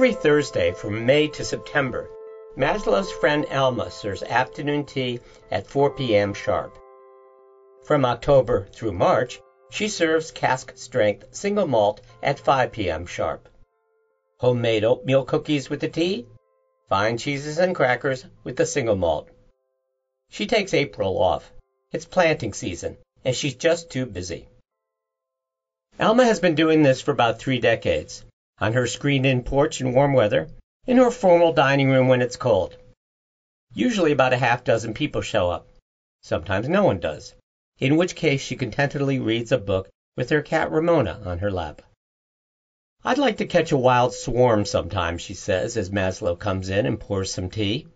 Every 0.00 0.14
Thursday 0.14 0.72
from 0.72 1.04
May 1.04 1.28
to 1.28 1.44
September, 1.44 2.08
Maslow's 2.56 3.12
friend 3.12 3.44
Alma 3.50 3.90
serves 3.90 4.22
afternoon 4.22 4.86
tea 4.86 5.20
at 5.50 5.66
4 5.66 5.90
p.m. 5.90 6.32
sharp. 6.32 6.74
From 7.84 8.06
October 8.06 8.66
through 8.72 8.92
March, 8.92 9.42
she 9.68 9.88
serves 9.88 10.30
cask 10.30 10.72
strength 10.76 11.26
single 11.32 11.66
malt 11.66 12.00
at 12.22 12.38
5 12.38 12.72
p.m. 12.72 13.04
sharp. 13.04 13.46
Homemade 14.38 14.84
oatmeal 14.84 15.26
cookies 15.26 15.68
with 15.68 15.80
the 15.80 15.88
tea, 15.88 16.26
fine 16.88 17.18
cheeses 17.18 17.58
and 17.58 17.74
crackers 17.74 18.24
with 18.42 18.56
the 18.56 18.64
single 18.64 18.96
malt. 18.96 19.28
She 20.30 20.46
takes 20.46 20.72
April 20.72 21.20
off. 21.22 21.52
It's 21.92 22.06
planting 22.06 22.54
season, 22.54 22.96
and 23.22 23.36
she's 23.36 23.54
just 23.54 23.90
too 23.90 24.06
busy. 24.06 24.48
Alma 26.00 26.24
has 26.24 26.40
been 26.40 26.54
doing 26.54 26.82
this 26.82 27.02
for 27.02 27.10
about 27.10 27.38
three 27.38 27.60
decades, 27.60 28.24
on 28.60 28.74
her 28.74 28.86
screened-in 28.86 29.42
porch 29.42 29.80
in 29.80 29.94
warm 29.94 30.12
weather, 30.12 30.48
in 30.86 30.98
her 30.98 31.10
formal 31.10 31.52
dining 31.52 31.90
room 31.90 32.08
when 32.08 32.20
it's 32.20 32.36
cold. 32.36 32.76
Usually 33.72 34.12
about 34.12 34.32
a 34.32 34.38
half 34.38 34.64
dozen 34.64 34.94
people 34.94 35.22
show 35.22 35.50
up. 35.50 35.66
Sometimes 36.22 36.68
no 36.68 36.84
one 36.84 37.00
does, 37.00 37.34
in 37.78 37.96
which 37.96 38.14
case 38.14 38.40
she 38.40 38.56
contentedly 38.56 39.18
reads 39.18 39.52
a 39.52 39.58
book 39.58 39.88
with 40.16 40.28
her 40.30 40.42
cat 40.42 40.70
Ramona 40.70 41.22
on 41.24 41.38
her 41.38 41.50
lap. 41.50 41.82
I'd 43.02 43.16
like 43.16 43.38
to 43.38 43.46
catch 43.46 43.72
a 43.72 43.78
wild 43.78 44.12
swarm 44.12 44.66
sometime, 44.66 45.16
she 45.16 45.32
says 45.32 45.78
as 45.78 45.88
Maslow 45.88 46.38
comes 46.38 46.68
in 46.68 46.84
and 46.84 47.00
pours 47.00 47.32
some 47.32 47.48
tea. 47.48 47.86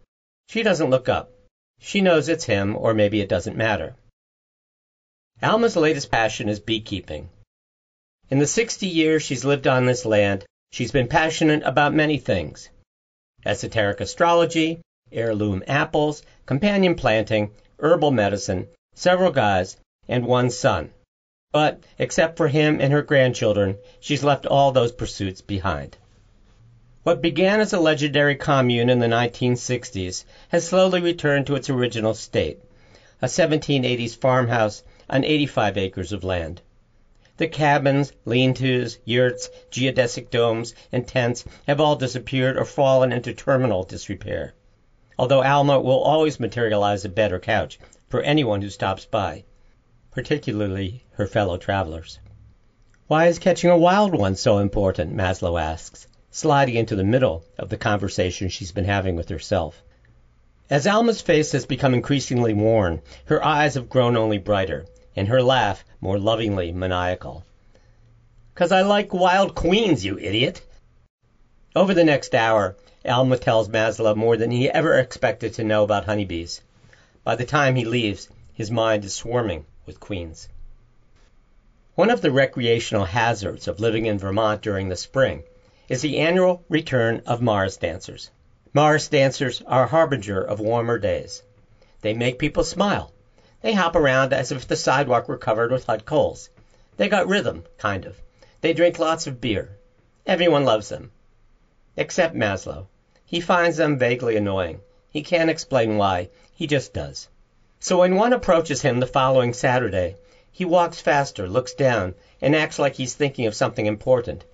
She 0.49 0.63
doesn't 0.63 0.89
look 0.89 1.11
up. 1.11 1.31
She 1.79 2.01
knows 2.01 2.31
it's 2.31 2.45
him, 2.45 2.75
or 2.77 2.95
maybe 2.95 3.21
it 3.21 3.29
doesn't 3.29 3.57
matter. 3.57 3.97
Alma's 5.43 5.77
latest 5.77 6.11
passion 6.11 6.49
is 6.49 6.61
beekeeping. 6.61 7.29
In 8.31 8.39
the 8.39 8.47
60 8.47 8.87
years 8.87 9.23
she's 9.23 9.45
lived 9.45 9.67
on 9.67 9.85
this 9.85 10.07
land, 10.07 10.47
she's 10.75 10.91
been 10.91 11.07
passionate 11.07 11.63
about 11.65 11.95
many 11.95 12.19
things 12.19 12.69
esoteric 13.47 14.01
astrology, 14.01 14.81
heirloom 15.13 15.63
apples, 15.69 16.25
companion 16.47 16.97
planting, 16.97 17.49
herbal 17.79 18.11
medicine, 18.11 18.67
several 18.93 19.31
guys, 19.31 19.77
and 20.09 20.27
one 20.27 20.51
son. 20.51 20.91
But, 21.53 21.85
except 21.97 22.37
for 22.37 22.49
him 22.49 22.81
and 22.81 22.93
her 22.93 23.03
grandchildren, 23.03 23.77
she's 24.01 24.25
left 24.25 24.47
all 24.47 24.73
those 24.73 24.91
pursuits 24.91 25.41
behind. 25.41 25.97
What 27.05 27.23
began 27.23 27.61
as 27.61 27.73
a 27.73 27.79
legendary 27.79 28.35
commune 28.35 28.91
in 28.91 28.99
the 28.99 29.07
1960s 29.07 30.25
has 30.49 30.67
slowly 30.67 31.01
returned 31.01 31.47
to 31.47 31.55
its 31.55 31.71
original 31.71 32.15
state, 32.15 32.59
a 33.23 33.27
1780s 33.27 34.17
farmhouse 34.17 34.83
on 35.09 35.23
85 35.23 35.79
acres 35.79 36.13
of 36.13 36.25
land. 36.25 36.63
The 37.37 37.49
cabins, 37.49 38.13
lean-tos, 38.25 38.99
yurts, 39.05 39.51
geodesic 39.71 40.31
domes, 40.31 40.73
and 40.93 41.05
tents 41.05 41.45
have 41.67 41.81
all 41.81 41.97
disappeared 41.97 42.57
or 42.57 42.65
fallen 42.65 43.11
into 43.11 43.35
terminal 43.35 43.83
disrepair. 43.83 44.55
Although 45.19 45.43
Alma 45.43 45.81
will 45.81 45.99
always 45.99 46.39
materialize 46.39 47.05
a 47.05 47.09
bed 47.09 47.33
or 47.33 47.41
couch 47.41 47.81
for 48.09 48.23
anyone 48.23 48.63
who 48.63 48.71
stops 48.71 49.05
by, 49.05 49.43
particularly 50.13 51.03
her 51.15 51.27
fellow 51.27 51.57
travelers. 51.57 52.21
Why 53.09 53.27
is 53.27 53.41
catching 53.41 53.71
a 53.71 53.77
wild 53.77 54.15
one 54.15 54.37
so 54.37 54.59
important? 54.59 55.13
Maslow 55.13 55.61
asks, 55.61 56.07
sliding 56.31 56.77
into 56.77 56.95
the 56.95 57.03
middle 57.03 57.45
of 57.59 57.69
the 57.69 57.77
conversation 57.77 58.49
she's 58.49 58.71
been 58.71 58.85
having 58.85 59.17
with 59.17 59.29
herself. 59.29 59.83
As 60.71 60.87
Alma's 60.87 61.21
face 61.21 61.51
has 61.51 61.67
become 61.67 61.95
increasingly 61.95 62.55
worn, 62.55 63.03
her 63.25 63.45
eyes 63.45 63.75
have 63.75 63.89
grown 63.89 64.17
only 64.17 64.39
brighter, 64.39 64.87
and 65.17 65.29
her 65.29 65.41
laugh 65.41 65.85
more 66.01 66.19
lovingly 66.19 66.73
maniacal. 66.73 67.45
"'Cause 68.57 68.73
I 68.73 68.81
like 68.81 69.13
wild 69.15 69.55
queens, 69.55 70.05
you 70.05 70.19
idiot!" 70.19 70.61
Over 71.77 71.95
the 71.95 72.03
next 72.03 72.35
hour, 72.35 72.75
Alma 73.05 73.37
tells 73.37 73.69
Maslow 73.69 74.15
more 74.17 74.37
than 74.37 74.51
he 74.51 74.69
ever 74.71 74.99
expected 74.99 75.53
to 75.55 75.63
know 75.63 75.83
about 75.85 76.05
honeybees. 76.05 76.61
By 77.23 77.37
the 77.37 77.45
time 77.45 77.77
he 77.77 77.85
leaves, 77.85 78.29
his 78.53 78.73
mind 78.73 79.05
is 79.05 79.15
swarming 79.15 79.65
with 79.87 80.01
queens. 80.01 80.49
One 81.95 82.11
of 82.11 82.21
the 82.21 82.33
recreational 82.33 83.05
hazards 83.05 83.69
of 83.69 83.79
living 83.79 84.07
in 84.07 84.19
Vermont 84.19 84.63
during 84.63 84.89
the 84.89 84.97
spring 84.97 85.45
is 85.89 86.01
the 86.03 86.19
annual 86.19 86.65
return 86.69 87.23
of 87.25 87.41
Mars 87.41 87.77
dancers. 87.77 88.31
Mars 88.73 89.07
dancers 89.07 89.63
are 89.67 89.85
a 89.85 89.89
harbinger 89.89 90.41
of 90.43 90.59
warmer 90.59 90.99
days. 90.99 91.43
They 92.01 92.15
make 92.15 92.39
people 92.39 92.65
smile 92.65 93.13
they 93.65 93.73
hop 93.73 93.97
around 93.97 94.35
as 94.35 94.53
if 94.53 94.69
the 94.69 94.77
sidewalk 94.77 95.27
were 95.27 95.39
covered 95.39 95.73
with 95.73 95.87
hot 95.87 96.05
coals. 96.05 96.51
They 96.99 97.09
got 97.09 97.27
rhythm, 97.27 97.65
kind 97.79 98.05
of. 98.05 98.21
They 98.61 98.75
drink 98.75 98.99
lots 98.99 99.27
of 99.27 99.41
beer. 99.41 99.79
Everyone 100.27 100.67
loves 100.67 100.91
them. 100.91 101.13
Except 101.97 102.35
Maslow. 102.35 102.89
He 103.25 103.41
finds 103.41 103.79
them 103.79 103.99
vaguely 103.99 104.37
annoying. 104.37 104.83
He 105.09 105.23
can't 105.23 105.49
explain 105.49 105.97
why. 105.97 106.29
He 106.53 106.67
just 106.67 106.93
does. 106.93 107.31
So 107.81 108.01
when 108.01 108.17
one 108.17 108.35
approaches 108.35 108.83
him 108.83 109.01
the 109.01 109.07
following 109.07 109.55
Saturday, 109.55 110.17
he 110.53 110.67
walks 110.67 111.01
faster, 111.01 111.49
looks 111.49 111.73
down, 111.73 112.15
and 112.43 112.55
acts 112.55 112.79
like 112.79 112.97
he's 112.97 113.15
thinking 113.15 113.47
of 113.47 113.55
something 113.55 113.87
important. 113.87 114.45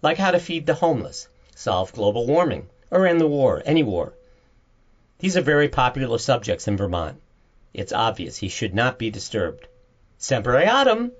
Like 0.00 0.16
how 0.16 0.30
to 0.30 0.38
feed 0.38 0.64
the 0.64 0.72
homeless, 0.72 1.28
solve 1.54 1.92
global 1.92 2.26
warming, 2.26 2.70
or 2.90 3.06
end 3.06 3.20
the 3.20 3.26
war, 3.26 3.62
any 3.66 3.82
war. 3.82 4.14
These 5.18 5.36
are 5.36 5.42
very 5.42 5.68
popular 5.68 6.16
subjects 6.16 6.66
in 6.66 6.78
Vermont. 6.78 7.20
It's 7.78 7.92
obvious 7.92 8.38
he 8.38 8.48
should 8.48 8.74
not 8.74 8.98
be 8.98 9.10
disturbed. 9.10 9.68
Semper 10.16 10.54
Eadem! 10.54 11.12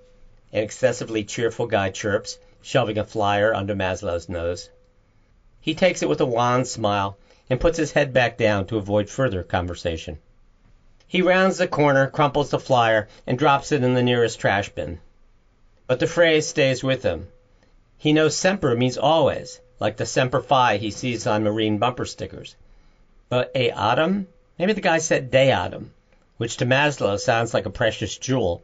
An 0.55 0.63
excessively 0.63 1.23
cheerful 1.23 1.67
guy 1.67 1.91
chirps, 1.91 2.39
shoving 2.63 2.97
a 2.97 3.05
flyer 3.05 3.53
under 3.53 3.75
Maslow's 3.75 4.27
nose. 4.27 4.71
He 5.61 5.75
takes 5.75 6.03
it 6.03 6.09
with 6.09 6.23
a 6.23 6.25
wan 6.25 6.65
smile 6.65 7.19
and 7.51 7.61
puts 7.61 7.77
his 7.77 7.93
head 7.93 8.15
back 8.15 8.39
down 8.39 8.65
to 8.69 8.79
avoid 8.79 9.11
further 9.11 9.43
conversation. 9.43 10.19
He 11.07 11.21
rounds 11.21 11.59
the 11.59 11.67
corner, 11.67 12.09
crumples 12.09 12.49
the 12.49 12.59
flyer, 12.59 13.07
and 13.27 13.39
drops 13.39 13.71
it 13.71 13.85
in 13.85 13.93
the 13.93 14.03
nearest 14.03 14.41
trash 14.41 14.71
bin. 14.71 14.99
But 15.87 16.01
the 16.01 16.07
phrase 16.07 16.47
stays 16.47 16.83
with 16.83 17.03
him. 17.03 17.29
He 17.99 18.15
knows 18.15 18.35
semper 18.35 18.75
means 18.75 18.97
always, 18.97 19.61
like 19.79 19.99
the 19.99 20.07
semper 20.07 20.41
fi 20.41 20.79
he 20.79 20.91
sees 20.91 21.27
on 21.27 21.45
marine 21.45 21.77
bumper 21.77 22.07
stickers. 22.07 22.57
But 23.29 23.53
Eadem? 23.53 24.25
Maybe 24.59 24.73
the 24.73 24.81
guy 24.81 24.97
said 24.97 25.31
day 25.31 25.53
autumn 25.53 25.93
which 26.39 26.57
to 26.59 26.67
Maslow 26.67 27.19
sounds 27.19 27.55
like 27.55 27.67
a 27.67 27.71
precious 27.71 28.17
jewel, 28.19 28.63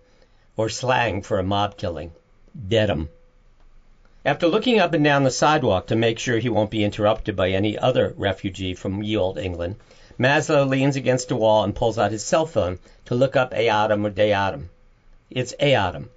or 0.57 0.69
slang 0.69 1.23
for 1.23 1.39
a 1.39 1.43
mob 1.43 1.77
killing. 1.77 2.13
Dead 2.69 3.09
After 4.25 4.47
looking 4.47 4.79
up 4.79 4.93
and 4.93 5.03
down 5.03 5.25
the 5.25 5.31
sidewalk 5.31 5.87
to 5.87 5.97
make 5.97 6.19
sure 6.19 6.39
he 6.39 6.49
won't 6.49 6.71
be 6.71 6.85
interrupted 6.85 7.35
by 7.35 7.51
any 7.51 7.79
other 7.79 8.13
refugee 8.17 8.75
from 8.75 9.03
ye 9.03 9.17
old 9.17 9.39
England, 9.39 9.77
Maslow 10.19 10.69
leans 10.69 10.97
against 10.97 11.31
a 11.31 11.37
wall 11.37 11.65
and 11.65 11.75
pulls 11.75 11.99
out 11.99 12.13
his 12.13 12.23
cell 12.25 12.45
phone 12.45 12.79
to 13.07 13.15
look 13.15 13.35
up 13.37 13.53
Eadem 13.53 14.05
or 14.05 14.11
Deatum. 14.11 14.69
It's 15.31 15.55
Eadem. 15.59 16.11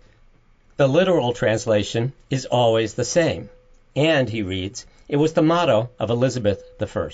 The 0.77 0.87
literal 0.87 1.31
translation 1.31 2.11
is 2.29 2.45
always 2.45 2.95
the 2.95 3.05
same. 3.05 3.49
And, 3.95 4.27
he 4.27 4.41
reads, 4.41 4.85
it 5.07 5.16
was 5.16 5.31
the 5.31 5.41
motto 5.41 5.89
of 5.97 6.09
Elizabeth 6.09 6.63
I. 6.81 7.09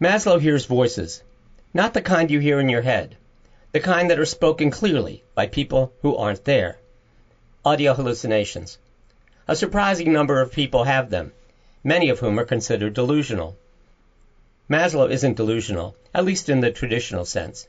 Maslow 0.00 0.40
hears 0.40 0.66
voices, 0.66 1.22
not 1.72 1.94
the 1.94 2.02
kind 2.02 2.30
you 2.30 2.40
hear 2.40 2.58
in 2.58 2.68
your 2.68 2.82
head. 2.82 3.16
The 3.72 3.80
kind 3.80 4.10
that 4.10 4.18
are 4.18 4.24
spoken 4.24 4.72
clearly 4.72 5.22
by 5.36 5.46
people 5.46 5.92
who 6.02 6.16
aren't 6.16 6.44
there. 6.44 6.78
Audio 7.64 7.94
hallucinations. 7.94 8.78
A 9.46 9.54
surprising 9.54 10.12
number 10.12 10.40
of 10.40 10.52
people 10.52 10.84
have 10.84 11.10
them, 11.10 11.32
many 11.84 12.08
of 12.08 12.18
whom 12.18 12.40
are 12.40 12.44
considered 12.44 12.94
delusional. 12.94 13.56
Maslow 14.68 15.08
isn't 15.10 15.36
delusional, 15.36 15.94
at 16.12 16.24
least 16.24 16.48
in 16.48 16.60
the 16.60 16.70
traditional 16.70 17.24
sense. 17.24 17.68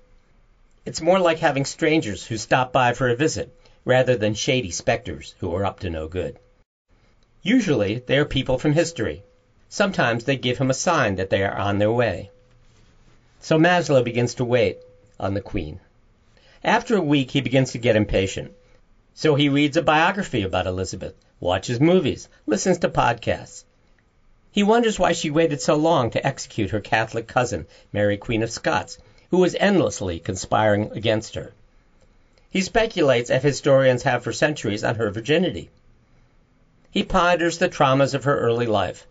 It's 0.85 1.01
more 1.01 1.19
like 1.19 1.37
having 1.37 1.65
strangers 1.65 2.25
who 2.25 2.37
stop 2.37 2.73
by 2.73 2.93
for 2.93 3.09
a 3.09 3.15
visit, 3.15 3.55
rather 3.85 4.15
than 4.15 4.33
shady 4.33 4.71
specters 4.71 5.35
who 5.39 5.53
are 5.53 5.65
up 5.65 5.79
to 5.81 5.89
no 5.89 6.07
good. 6.07 6.39
Usually 7.43 7.99
they 7.99 8.17
are 8.17 8.25
people 8.25 8.57
from 8.57 8.73
history. 8.73 9.23
Sometimes 9.69 10.23
they 10.23 10.35
give 10.37 10.57
him 10.57 10.71
a 10.71 10.75
sign 10.75 11.15
that 11.15 11.29
they 11.29 11.43
are 11.43 11.55
on 11.55 11.77
their 11.77 11.91
way. 11.91 12.31
So 13.43 13.57
Maslow 13.57 14.03
begins 14.03 14.35
to 14.35 14.45
wait 14.45 14.77
on 15.19 15.33
the 15.33 15.41
Queen. 15.41 15.79
After 16.63 16.95
a 16.95 17.01
week, 17.01 17.31
he 17.31 17.41
begins 17.41 17.71
to 17.71 17.79
get 17.79 17.95
impatient. 17.95 18.53
So 19.15 19.33
he 19.33 19.49
reads 19.49 19.77
a 19.77 19.81
biography 19.81 20.43
about 20.43 20.67
Elizabeth, 20.67 21.15
watches 21.39 21.79
movies, 21.79 22.29
listens 22.45 22.77
to 22.79 22.87
podcasts. 22.87 23.63
He 24.51 24.61
wonders 24.61 24.99
why 24.99 25.13
she 25.13 25.31
waited 25.31 25.59
so 25.59 25.75
long 25.75 26.11
to 26.11 26.25
execute 26.25 26.69
her 26.69 26.79
Catholic 26.79 27.27
cousin, 27.27 27.65
Mary 27.91 28.15
Queen 28.15 28.43
of 28.43 28.51
Scots, 28.51 28.99
who 29.31 29.39
was 29.39 29.55
endlessly 29.59 30.19
conspiring 30.19 30.91
against 30.91 31.33
her. 31.33 31.51
He 32.51 32.61
speculates, 32.61 33.31
as 33.31 33.41
historians 33.41 34.03
have 34.03 34.23
for 34.23 34.31
centuries, 34.31 34.83
on 34.83 34.95
her 34.95 35.09
virginity. 35.09 35.71
He 36.91 37.01
ponders 37.03 37.57
the 37.57 37.69
traumas 37.69 38.13
of 38.13 38.25
her 38.25 38.37
early 38.37 38.67
life. 38.67 39.07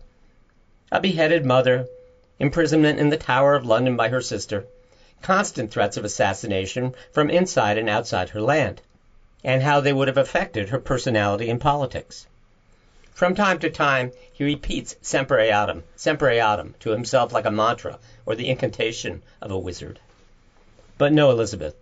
A 0.89 1.01
beheaded 1.01 1.43
mother, 1.45 1.87
imprisonment 2.41 2.97
in 2.99 3.09
the 3.09 3.17
Tower 3.17 3.53
of 3.53 3.67
London 3.67 3.95
by 3.95 4.09
her 4.09 4.19
sister, 4.19 4.65
constant 5.21 5.69
threats 5.69 5.95
of 5.95 6.03
assassination 6.03 6.95
from 7.11 7.29
inside 7.29 7.77
and 7.77 7.87
outside 7.87 8.29
her 8.29 8.41
land, 8.41 8.81
and 9.43 9.61
how 9.61 9.79
they 9.79 9.93
would 9.93 10.07
have 10.07 10.17
affected 10.17 10.69
her 10.69 10.79
personality 10.79 11.51
and 11.51 11.61
politics. 11.61 12.25
From 13.13 13.35
time 13.35 13.59
to 13.59 13.69
time, 13.69 14.11
he 14.33 14.43
repeats 14.43 14.95
Semper 15.03 15.37
Eadem, 15.37 15.83
Semper 15.95 16.31
Eadem 16.31 16.73
to 16.79 16.89
himself 16.89 17.31
like 17.31 17.45
a 17.45 17.51
mantra 17.51 17.99
or 18.25 18.33
the 18.33 18.49
incantation 18.49 19.21
of 19.39 19.51
a 19.51 19.59
wizard. 19.59 19.99
But 20.97 21.13
no 21.13 21.29
Elizabeth. 21.29 21.75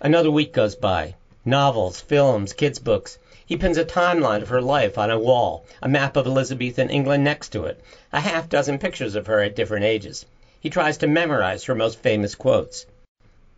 Another 0.00 0.32
week 0.32 0.52
goes 0.52 0.74
by. 0.74 1.14
Novels, 1.44 2.00
films, 2.00 2.52
kids' 2.52 2.78
books. 2.78 3.18
He 3.44 3.56
pins 3.56 3.76
a 3.76 3.84
timeline 3.84 4.42
of 4.42 4.48
her 4.48 4.62
life 4.62 4.96
on 4.96 5.10
a 5.10 5.18
wall, 5.18 5.64
a 5.82 5.88
map 5.88 6.16
of 6.16 6.24
Elizabethan 6.24 6.88
England 6.88 7.24
next 7.24 7.48
to 7.48 7.64
it, 7.64 7.80
a 8.12 8.20
half 8.20 8.48
dozen 8.48 8.78
pictures 8.78 9.16
of 9.16 9.26
her 9.26 9.40
at 9.40 9.56
different 9.56 9.84
ages. 9.84 10.24
He 10.60 10.70
tries 10.70 10.98
to 10.98 11.08
memorize 11.08 11.64
her 11.64 11.74
most 11.74 11.98
famous 11.98 12.36
quotes. 12.36 12.86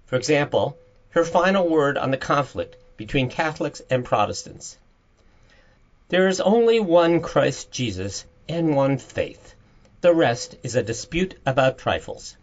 For 0.07 0.17
example, 0.17 0.79
her 1.11 1.25
final 1.25 1.69
word 1.69 1.99
on 1.99 2.11
the 2.11 2.17
conflict 2.17 2.77
between 2.97 3.29
Catholics 3.29 3.83
and 3.91 4.03
Protestants. 4.03 4.79
There 6.09 6.27
is 6.27 6.41
only 6.41 6.81
one 6.81 7.21
Christ 7.21 7.71
Jesus 7.71 8.25
and 8.49 8.75
one 8.75 8.97
faith. 8.97 9.55
The 10.01 10.15
rest 10.15 10.57
is 10.63 10.75
a 10.75 10.83
dispute 10.83 11.35
about 11.45 11.77
trifles. 11.77 12.37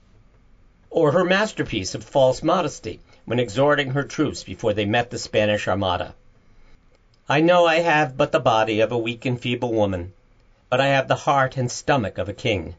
Or 0.92 1.12
her 1.14 1.24
masterpiece 1.24 1.96
of 1.96 2.04
false 2.04 2.44
modesty 2.44 3.00
when 3.32 3.40
exhorting 3.40 3.92
her 3.92 4.04
troops 4.04 4.44
before 4.44 4.74
they 4.74 4.84
met 4.84 5.10
the 5.10 5.18
Spanish 5.18 5.66
Armada. 5.66 6.14
I 7.30 7.40
know 7.40 7.66
I 7.66 7.80
have 7.80 8.18
but 8.18 8.34
the 8.34 8.42
body 8.42 8.82
of 8.82 8.92
a 8.92 8.98
weak 8.98 9.26
and 9.26 9.40
feeble 9.40 9.72
woman, 9.72 10.12
but 10.70 10.82
I 10.82 10.88
have 10.88 11.08
the 11.08 11.16
heart 11.16 11.56
and 11.56 11.72
stomach 11.72 12.18
of 12.18 12.28
a 12.28 12.34
king, 12.34 12.76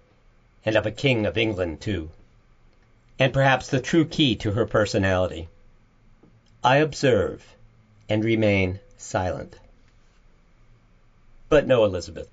and 0.63 0.77
of 0.77 0.85
a 0.85 0.91
king 0.91 1.25
of 1.25 1.39
England 1.39 1.81
too. 1.81 2.11
And 3.19 3.33
perhaps 3.33 3.69
the 3.69 3.81
true 3.81 4.05
key 4.05 4.37
to 4.37 4.53
her 4.53 4.67
personality. 4.67 5.49
I 6.63 6.77
observe 6.77 7.43
and 8.11 8.23
remain 8.23 8.79
silent. 8.99 9.57
But 11.49 11.67
no 11.67 11.87
Elizabeth. 11.87 12.29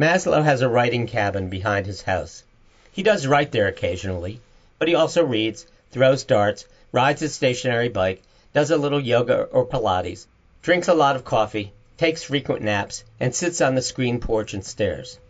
Maslow 0.00 0.42
has 0.42 0.62
a 0.62 0.68
writing 0.68 1.06
cabin 1.06 1.48
behind 1.48 1.86
his 1.86 2.02
house. 2.02 2.42
He 2.90 3.04
does 3.04 3.24
write 3.24 3.52
there 3.52 3.68
occasionally, 3.68 4.40
but 4.80 4.88
he 4.88 4.96
also 4.96 5.22
reads, 5.22 5.66
throws 5.94 6.24
darts, 6.24 6.66
rides 6.90 7.20
his 7.20 7.36
stationary 7.36 7.88
bike, 7.88 8.20
does 8.52 8.72
a 8.72 8.76
little 8.76 9.00
yoga 9.00 9.44
or 9.44 9.64
Pilates, 9.64 10.26
drinks 10.60 10.88
a 10.88 10.94
lot 10.94 11.14
of 11.14 11.24
coffee, 11.24 11.72
takes 11.96 12.24
frequent 12.24 12.62
naps, 12.62 13.04
and 13.20 13.32
sits 13.32 13.60
on 13.60 13.76
the 13.76 13.80
screen 13.80 14.18
porch 14.18 14.54
and 14.54 14.66
stares. 14.66 15.20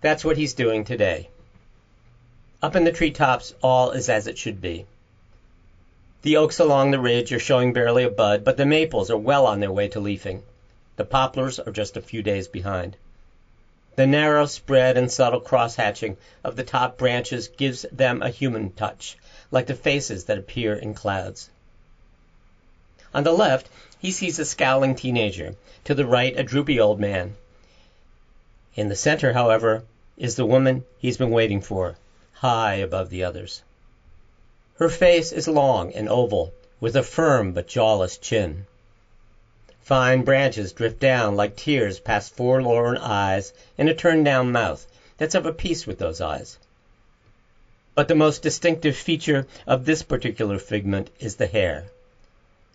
That's 0.00 0.24
what 0.24 0.36
he's 0.36 0.54
doing 0.54 0.84
today. 0.84 1.28
Up 2.62 2.76
in 2.76 2.84
the 2.84 2.92
treetops, 2.92 3.52
all 3.60 3.90
is 3.90 4.08
as 4.08 4.28
it 4.28 4.38
should 4.38 4.60
be. 4.60 4.86
The 6.22 6.36
oaks 6.36 6.60
along 6.60 6.92
the 6.92 7.00
ridge 7.00 7.32
are 7.32 7.40
showing 7.40 7.72
barely 7.72 8.04
a 8.04 8.10
bud, 8.10 8.44
but 8.44 8.56
the 8.56 8.64
maples 8.64 9.10
are 9.10 9.16
well 9.16 9.44
on 9.44 9.58
their 9.58 9.72
way 9.72 9.88
to 9.88 9.98
leafing. 9.98 10.44
The 10.94 11.04
poplars 11.04 11.58
are 11.58 11.72
just 11.72 11.96
a 11.96 12.00
few 12.00 12.22
days 12.22 12.46
behind. 12.46 12.96
The 13.96 14.06
narrow 14.06 14.46
spread 14.46 14.96
and 14.96 15.10
subtle 15.10 15.40
cross-hatching 15.40 16.16
of 16.44 16.54
the 16.54 16.62
top 16.62 16.96
branches 16.96 17.48
gives 17.48 17.84
them 17.90 18.22
a 18.22 18.30
human 18.30 18.70
touch, 18.70 19.16
like 19.50 19.66
the 19.66 19.74
faces 19.74 20.24
that 20.24 20.38
appear 20.38 20.74
in 20.74 20.94
clouds. 20.94 21.50
On 23.14 23.24
the 23.24 23.32
left, 23.32 23.68
he 23.98 24.10
sees 24.10 24.38
a 24.38 24.44
scowling 24.44 24.94
teenager, 24.94 25.54
to 25.84 25.94
the 25.94 26.04
right 26.06 26.38
a 26.38 26.42
droopy 26.42 26.78
old 26.78 27.00
man. 27.00 27.34
In 28.74 28.88
the 28.88 28.94
center, 28.94 29.32
however, 29.32 29.82
is 30.16 30.36
the 30.36 30.44
woman 30.44 30.84
he's 30.98 31.16
been 31.16 31.30
waiting 31.30 31.60
for, 31.60 31.96
high 32.34 32.74
above 32.74 33.08
the 33.10 33.24
others. 33.24 33.62
Her 34.76 34.88
face 34.88 35.32
is 35.32 35.48
long 35.48 35.92
and 35.92 36.08
oval, 36.08 36.52
with 36.78 36.94
a 36.94 37.02
firm 37.02 37.52
but 37.52 37.66
jawless 37.66 38.18
chin. 38.18 38.66
Fine 39.80 40.22
branches 40.22 40.72
drift 40.72 41.00
down 41.00 41.34
like 41.34 41.56
tears 41.56 41.98
past 41.98 42.34
forlorn 42.34 42.98
eyes 42.98 43.52
and 43.78 43.88
a 43.88 43.94
turned 43.94 44.26
down 44.26 44.52
mouth 44.52 44.86
that's 45.16 45.34
of 45.34 45.46
a 45.46 45.52
piece 45.52 45.86
with 45.86 45.98
those 45.98 46.20
eyes. 46.20 46.58
But 47.98 48.06
the 48.06 48.14
most 48.14 48.42
distinctive 48.42 48.96
feature 48.96 49.48
of 49.66 49.84
this 49.84 50.04
particular 50.04 50.60
figment 50.60 51.10
is 51.18 51.34
the 51.34 51.48
hair. 51.48 51.86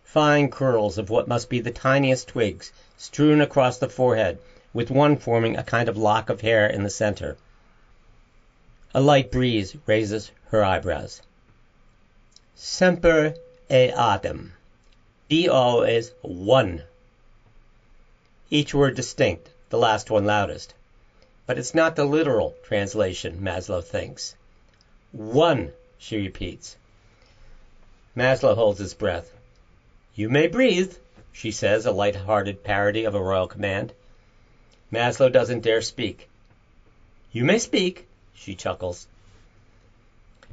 Fine 0.04 0.52
curls 0.52 0.98
of 0.98 1.10
what 1.10 1.30
must 1.30 1.48
be 1.48 1.62
the 1.62 1.72
tiniest 1.72 2.28
twigs 2.28 2.74
strewn 2.98 3.40
across 3.40 3.78
the 3.78 3.88
forehead, 3.88 4.40
with 4.74 4.92
one 4.92 5.16
forming 5.16 5.56
a 5.56 5.64
kind 5.64 5.88
of 5.88 5.96
lock 5.96 6.30
of 6.30 6.42
hair 6.42 6.68
in 6.68 6.84
the 6.84 6.90
center. 6.90 7.38
A 8.94 9.00
light 9.00 9.32
breeze 9.32 9.78
raises 9.86 10.30
her 10.50 10.62
eyebrows. 10.62 11.22
Semper 12.54 13.36
Eadem. 13.70 14.52
Be 15.30 15.48
always 15.48 16.12
one. 16.22 16.84
Each 18.50 18.74
word 18.74 18.98
distinct, 18.98 19.50
the 19.70 19.78
last 19.78 20.12
one 20.12 20.26
loudest. 20.26 20.74
But 21.46 21.58
it's 21.58 21.74
not 21.74 21.96
the 21.96 22.04
literal 22.04 22.56
translation, 22.66 23.40
Maslow 23.42 23.82
thinks. 23.82 24.36
One, 25.14 25.72
she 26.00 26.18
repeats. 26.18 26.76
Maslow 28.18 28.56
holds 28.56 28.80
his 28.80 28.96
breath. 28.96 29.32
You 30.16 30.28
may 30.28 30.48
breathe, 30.48 30.96
she 31.32 31.52
says, 31.52 31.86
a 31.86 31.92
light-hearted 31.92 32.64
parody 32.64 33.06
of 33.06 33.14
a 33.14 33.22
royal 33.22 33.48
command. 33.48 33.94
Maslow 34.92 35.32
doesn't 35.32 35.62
dare 35.62 35.84
speak. 35.84 36.28
You 37.32 37.44
may 37.44 37.60
speak, 37.60 38.08
she 38.34 38.56
chuckles. 38.56 39.06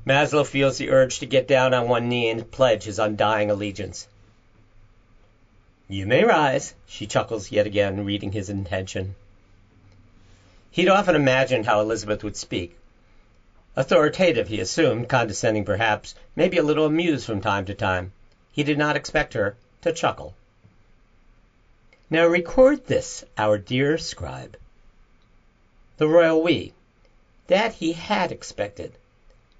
Maslow 0.06 0.46
feels 0.46 0.76
the 0.76 0.90
urge 0.90 1.20
to 1.20 1.26
get 1.26 1.48
down 1.48 1.72
on 1.72 1.88
one 1.88 2.10
knee 2.10 2.28
and 2.28 2.50
pledge 2.50 2.84
his 2.84 2.98
undying 2.98 3.50
allegiance. 3.50 4.08
You 5.88 6.04
may 6.04 6.22
rise, 6.22 6.74
she 6.86 7.06
chuckles 7.06 7.50
yet 7.50 7.64
again, 7.64 8.04
reading 8.04 8.32
his 8.32 8.50
intention. 8.50 9.14
He'd 10.70 10.88
often 10.88 11.14
imagined 11.14 11.64
how 11.64 11.80
Elizabeth 11.80 12.22
would 12.22 12.36
speak. 12.36 12.76
Authoritative, 13.76 14.48
he 14.48 14.58
assumed, 14.58 15.08
condescending 15.08 15.64
perhaps, 15.64 16.16
maybe 16.34 16.56
a 16.56 16.62
little 16.62 16.86
amused 16.86 17.24
from 17.24 17.40
time 17.40 17.64
to 17.66 17.74
time. 17.74 18.12
He 18.50 18.64
did 18.64 18.76
not 18.76 18.96
expect 18.96 19.34
her 19.34 19.56
to 19.82 19.92
chuckle. 19.92 20.34
Now 22.10 22.26
record 22.26 22.86
this, 22.86 23.22
our 23.38 23.58
dear 23.58 23.96
scribe. 23.96 24.56
The 25.98 26.08
royal 26.08 26.42
we. 26.42 26.72
That 27.46 27.74
he 27.74 27.92
had 27.92 28.32
expected. 28.32 28.92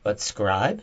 But 0.02 0.20
Scribe? 0.20 0.82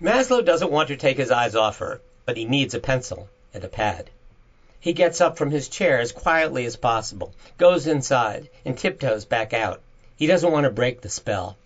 Maslow 0.00 0.44
doesn't 0.44 0.70
want 0.70 0.88
to 0.88 0.96
take 0.96 1.16
his 1.16 1.30
eyes 1.30 1.54
off 1.54 1.78
her, 1.78 2.02
but 2.26 2.36
he 2.36 2.44
needs 2.44 2.74
a 2.74 2.78
pencil 2.78 3.28
and 3.54 3.64
a 3.64 3.68
pad. 3.68 4.10
He 4.78 4.92
gets 4.92 5.22
up 5.22 5.38
from 5.38 5.50
his 5.50 5.68
chair 5.68 6.00
as 6.00 6.12
quietly 6.12 6.66
as 6.66 6.76
possible, 6.76 7.32
goes 7.56 7.86
inside, 7.86 8.50
and 8.66 8.76
tiptoes 8.76 9.24
back 9.24 9.54
out. 9.54 9.80
He 10.16 10.26
doesn't 10.26 10.52
want 10.52 10.64
to 10.64 10.70
break 10.70 11.00
the 11.00 11.08
spell. 11.08 11.56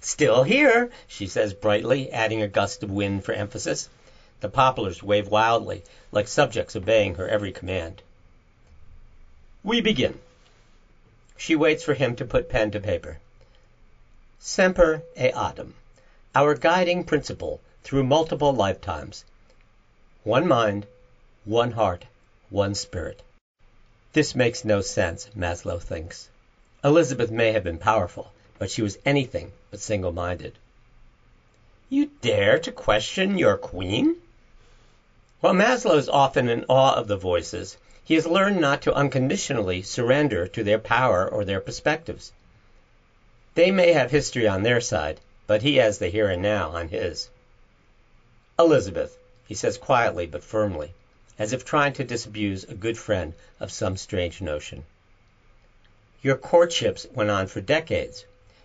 Still 0.00 0.42
here, 0.42 0.90
she 1.08 1.26
says 1.26 1.54
brightly, 1.54 2.12
adding 2.12 2.42
a 2.42 2.48
gust 2.48 2.82
of 2.82 2.90
wind 2.90 3.24
for 3.24 3.32
emphasis. 3.32 3.88
The 4.40 4.48
poplars 4.48 5.02
wave 5.02 5.28
wildly, 5.28 5.82
like 6.12 6.28
subjects 6.28 6.76
obeying 6.76 7.14
her 7.14 7.28
every 7.28 7.52
command. 7.52 8.02
We 9.62 9.80
begin. 9.80 10.20
She 11.36 11.56
waits 11.56 11.82
for 11.82 11.94
him 11.94 12.16
to 12.16 12.24
put 12.24 12.50
pen 12.50 12.70
to 12.72 12.80
paper. 12.80 13.18
Semper 14.38 15.02
Eadem, 15.16 15.72
our 16.34 16.54
guiding 16.54 17.04
principle 17.04 17.60
through 17.82 18.04
multiple 18.04 18.52
lifetimes. 18.52 19.24
One 20.22 20.46
mind, 20.46 20.86
one 21.44 21.72
heart, 21.72 22.04
one 22.50 22.74
spirit. 22.74 23.22
This 24.12 24.34
makes 24.34 24.64
no 24.64 24.80
sense, 24.82 25.28
Maslow 25.34 25.80
thinks. 25.80 26.28
Elizabeth 26.84 27.30
may 27.30 27.50
have 27.52 27.64
been 27.64 27.78
powerful, 27.78 28.30
but 28.58 28.70
she 28.70 28.82
was 28.82 28.98
anything 29.06 29.50
but 29.70 29.80
single 29.80 30.12
minded. 30.12 30.58
You 31.88 32.10
dare 32.20 32.58
to 32.58 32.70
question 32.70 33.38
your 33.38 33.56
queen? 33.56 34.16
While 35.40 35.54
Maslow 35.54 35.96
is 35.96 36.10
often 36.10 36.46
in 36.50 36.66
awe 36.68 36.94
of 36.94 37.08
the 37.08 37.16
voices, 37.16 37.78
he 38.04 38.12
has 38.16 38.26
learned 38.26 38.60
not 38.60 38.82
to 38.82 38.92
unconditionally 38.92 39.80
surrender 39.80 40.46
to 40.48 40.62
their 40.62 40.78
power 40.78 41.26
or 41.26 41.42
their 41.42 41.58
perspectives. 41.58 42.32
They 43.54 43.70
may 43.70 43.92
have 43.92 44.10
history 44.10 44.46
on 44.46 44.62
their 44.62 44.82
side, 44.82 45.20
but 45.46 45.62
he 45.62 45.76
has 45.76 45.96
the 45.96 46.08
here 46.08 46.28
and 46.28 46.42
now 46.42 46.72
on 46.72 46.88
his. 46.88 47.30
Elizabeth, 48.58 49.16
he 49.46 49.54
says 49.54 49.78
quietly 49.78 50.26
but 50.26 50.44
firmly, 50.44 50.92
as 51.38 51.54
if 51.54 51.64
trying 51.64 51.94
to 51.94 52.04
disabuse 52.04 52.64
a 52.64 52.74
good 52.74 52.98
friend 52.98 53.32
of 53.58 53.72
some 53.72 53.96
strange 53.96 54.42
notion. 54.42 54.84
Your 56.24 56.36
courtships 56.36 57.06
went 57.12 57.28
on 57.28 57.48
for 57.48 57.60
decades. 57.60 58.24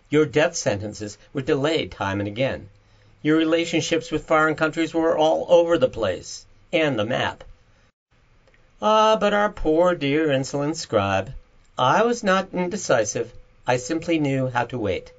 Your 0.10 0.25
death 0.25 0.56
sentences 0.56 1.18
were 1.34 1.42
delayed 1.42 1.92
time 1.92 2.22
and 2.22 2.28
again. 2.28 2.70
Your 3.22 3.36
relationships 3.36 4.12
with 4.12 4.25
foreign 4.25 4.56
countries 4.56 4.94
were 4.94 5.18
all 5.18 5.46
over 5.50 5.78
the 5.78 5.89
place, 5.89 6.46
and 6.72 6.98
the 6.98 7.04
map. 7.04 7.44
Ah, 8.82 9.18
but 9.18 9.34
our 9.34 9.50
poor 9.50 9.94
dear 9.94 10.32
insolent 10.32 10.78
scribe. 10.78 11.34
I 11.78 12.01
was 12.04 12.24
not 12.24 12.48
indecisive. 12.54 13.34
I 13.68 13.75
simply 13.75 14.20
knew 14.20 14.48
how 14.48 14.63
to 14.63 14.80
wait, 14.80 15.12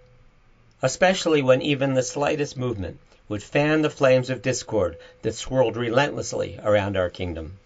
especially 0.81 1.43
when 1.43 1.61
even 1.61 1.93
the 1.93 2.03
slightest 2.03 2.57
movement 2.57 3.01
would 3.29 3.43
fan 3.43 3.83
the 3.83 3.91
flames 3.91 4.31
of 4.31 4.41
discord 4.41 4.97
that 5.21 5.35
swirled 5.35 5.77
relentlessly 5.77 6.59
around 6.63 6.97
our 6.97 7.11
kingdom. 7.11 7.59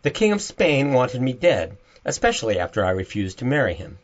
The 0.00 0.10
King 0.10 0.32
of 0.32 0.40
Spain 0.40 0.94
wanted 0.94 1.20
me 1.20 1.34
dead, 1.34 1.76
especially 2.04 2.58
after 2.58 2.84
I 2.84 2.90
refused 2.90 3.38
to 3.38 3.44
marry 3.44 3.74
him. 3.74 3.98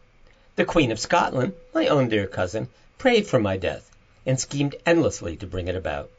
The 0.57 0.65
Queen 0.65 0.91
of 0.91 0.99
Scotland, 0.99 1.55
my 1.73 1.87
own 1.87 2.09
dear 2.09 2.27
cousin, 2.27 2.69
prayed 2.99 3.27
for 3.27 3.39
my 3.39 3.57
death, 3.57 3.91
and 4.27 4.39
schemed 4.39 4.77
endlessly 4.87 5.37
to 5.37 5.47
bring 5.47 5.69
it 5.69 5.77
about. 5.77 6.11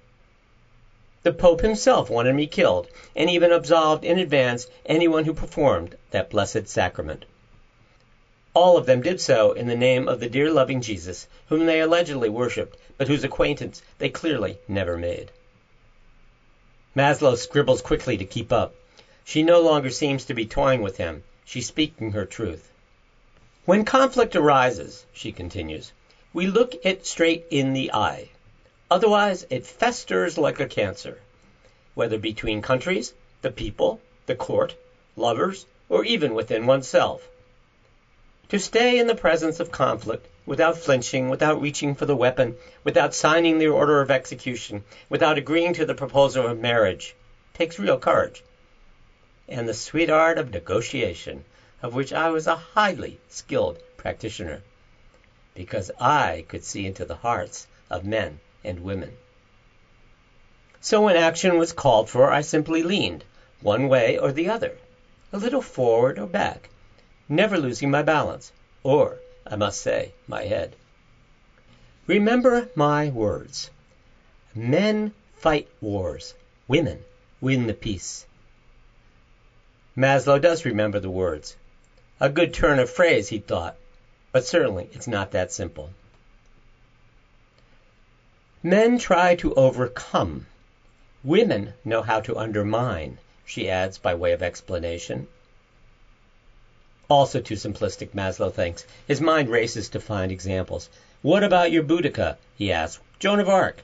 The 1.24 1.32
Pope 1.32 1.62
himself 1.62 2.10
wanted 2.10 2.36
me 2.36 2.46
killed, 2.46 2.88
and 3.16 3.30
even 3.30 3.52
absolved 3.52 4.06
in 4.06 4.20
advance 4.20 4.68
anyone 4.86 5.26
who 5.26 5.34
performed 5.34 5.96
that 6.12 6.30
blessed 6.30 6.68
sacrament. 6.68 7.26
All 8.54 8.78
of 8.78 8.86
them 8.86 9.02
did 9.02 9.20
so 9.20 9.52
in 9.52 9.68
the 9.68 9.76
name 9.76 10.08
of 10.08 10.20
the 10.20 10.28
dear 10.28 10.50
loving 10.52 10.82
Jesus, 10.82 11.28
whom 11.48 11.66
they 11.66 11.82
allegedly 11.82 12.30
worshipped, 12.30 12.78
but 12.98 13.08
whose 13.08 13.24
acquaintance 13.24 13.82
they 13.98 14.08
clearly 14.08 14.60
never 14.68 14.96
made. 14.96 15.32
Maslow 16.96 17.36
scribbles 17.36 17.82
quickly 17.82 18.16
to 18.16 18.24
keep 18.24 18.54
up. 18.54 18.74
She 19.26 19.42
no 19.42 19.60
longer 19.60 19.90
seems 19.90 20.24
to 20.26 20.34
be 20.34 20.46
toying 20.46 20.82
with 20.82 20.98
him. 20.98 21.24
She's 21.48 21.68
speaking 21.68 22.12
her 22.12 22.26
truth. 22.26 22.72
When 23.66 23.86
conflict 23.86 24.36
arises, 24.36 25.06
she 25.14 25.32
continues, 25.32 25.92
we 26.34 26.48
look 26.48 26.74
it 26.84 27.06
straight 27.06 27.46
in 27.52 27.74
the 27.74 27.94
eye. 27.94 28.30
Otherwise, 28.90 29.46
it 29.52 29.66
festers 29.66 30.40
like 30.40 30.60
a 30.60 30.66
cancer, 30.66 31.22
whether 31.94 32.18
between 32.18 32.64
countries, 32.64 33.14
the 33.44 33.52
people, 33.52 34.02
the 34.26 34.34
court, 34.34 34.74
lovers, 35.16 35.68
or 35.88 36.04
even 36.04 36.34
within 36.34 36.66
oneself. 36.66 37.28
To 38.50 38.60
stay 38.60 38.98
in 38.98 39.06
the 39.06 39.14
presence 39.14 39.60
of 39.60 39.72
conflict, 39.72 40.28
without 40.48 40.78
flinching, 40.78 41.30
without 41.30 41.62
reaching 41.62 41.94
for 41.96 42.06
the 42.06 42.16
weapon, 42.16 42.56
without 42.84 43.14
signing 43.14 43.60
the 43.60 43.68
order 43.68 44.02
of 44.02 44.10
execution, 44.10 44.84
without 45.10 45.38
agreeing 45.38 45.74
to 45.74 45.86
the 45.86 45.94
proposal 45.94 46.48
of 46.48 46.58
marriage, 46.58 47.16
takes 47.54 47.78
real 47.78 47.98
courage, 47.98 48.44
and 49.48 49.68
the 49.68 49.74
sweet 49.74 50.10
art 50.10 50.38
of 50.38 50.52
negotiation 50.52 51.44
of 51.82 51.94
which 51.94 52.12
I 52.12 52.30
was 52.30 52.48
a 52.48 52.56
highly 52.56 53.20
skilled 53.30 53.78
practitioner, 53.98 54.62
because 55.54 55.92
I 56.00 56.46
could 56.48 56.64
see 56.64 56.86
into 56.86 57.06
the 57.06 57.16
hearts 57.16 57.68
of 57.90 58.06
men 58.06 58.40
and 58.64 58.80
women. 58.80 59.16
So 60.82 61.02
when 61.02 61.16
action 61.16 61.58
was 61.58 61.74
called 61.74 62.10
for, 62.10 62.32
I 62.32 62.42
simply 62.42 62.82
leaned, 62.82 63.24
one 63.62 63.88
way 63.88 64.18
or 64.18 64.32
the 64.32 64.50
other, 64.50 64.78
a 65.32 65.38
little 65.38 65.62
forward 65.62 66.18
or 66.18 66.28
back, 66.28 66.70
never 67.30 67.58
losing 67.58 67.92
my 67.92 68.02
balance, 68.02 68.52
or, 68.84 69.20
I 69.46 69.56
must 69.56 69.82
say, 69.82 70.12
my 70.28 70.44
head. 70.44 70.76
Remember 72.08 72.68
my 72.76 73.10
words. 73.10 73.70
Men 74.54 75.12
fight 75.36 75.68
wars, 75.82 76.34
women 76.68 77.04
win 77.42 77.68
the 77.68 77.74
peace. 77.74 78.26
Maslow 79.98 80.42
does 80.42 80.66
remember 80.66 81.00
the 81.00 81.10
words. 81.10 81.56
A 82.20 82.30
good 82.30 82.54
turn 82.54 82.80
of 82.80 82.90
phrase, 82.90 83.30
he 83.30 83.40
thought, 83.40 83.78
but 84.32 84.46
certainly 84.46 84.90
it's 84.92 85.08
not 85.08 85.32
that 85.32 85.52
simple. 85.52 85.92
Men 88.62 88.98
try 88.98 89.36
to 89.36 89.54
overcome. 89.54 90.48
Women 91.24 91.74
know 91.86 92.02
how 92.02 92.20
to 92.22 92.38
undermine, 92.38 93.20
she 93.46 93.70
adds 93.70 93.98
by 93.98 94.16
way 94.16 94.34
of 94.34 94.42
explanation. 94.42 95.28
Also 97.08 97.40
too 97.40 97.54
simplistic, 97.54 98.10
Maslow 98.16 98.52
thinks. 98.52 98.86
His 99.08 99.22
mind 99.22 99.50
races 99.50 99.90
to 99.90 100.00
find 100.00 100.32
examples. 100.32 100.90
What 101.22 101.44
about 101.44 101.72
your 101.72 101.84
Boudica? 101.84 102.38
he 102.58 102.72
asks. 102.72 103.02
Joan 103.20 103.40
of 103.40 103.48
Arc. 103.48 103.84